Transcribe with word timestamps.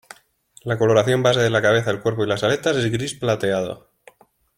La 0.63 0.79
coloración 0.79 1.21
base 1.21 1.41
de 1.41 1.51
la 1.51 1.61
cabeza, 1.61 1.91
el 1.91 2.01
cuerpo 2.01 2.23
y 2.23 2.27
las 2.27 2.41
aletas, 2.43 2.75
es 2.75 2.91
gris 2.91 3.13
plateado. 3.13 3.91